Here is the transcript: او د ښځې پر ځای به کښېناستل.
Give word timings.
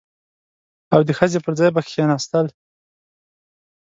او 0.93 1.01
د 1.07 1.09
ښځې 1.17 1.39
پر 1.45 1.53
ځای 1.59 1.69
به 1.75 1.81
کښېناستل. 1.87 2.47